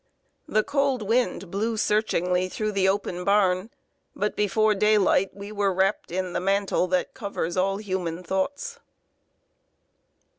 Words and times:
The 0.47 0.63
cold 0.63 1.03
wind 1.03 1.51
blew 1.51 1.77
searchingly 1.77 2.49
through 2.49 2.71
the 2.71 2.89
open 2.89 3.23
barn, 3.23 3.69
but 4.15 4.35
before 4.35 4.73
daylight 4.73 5.29
we 5.31 5.51
were 5.51 5.71
wrapped 5.71 6.09
in 6.11 6.33
"the 6.33 6.39
mantle 6.39 6.87
that 6.87 7.13
covers 7.13 7.55
all 7.55 7.77
human 7.77 8.23
thoughts." 8.23 8.79